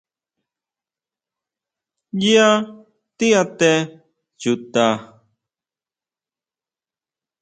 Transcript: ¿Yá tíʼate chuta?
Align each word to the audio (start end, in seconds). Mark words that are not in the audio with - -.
¿Yá 2.23 2.49
tíʼate 3.17 3.71
chuta? 4.39 4.85